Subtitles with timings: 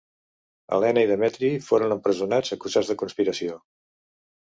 [0.77, 3.65] Elena i Demetri foren empresonats acusats de conspiració.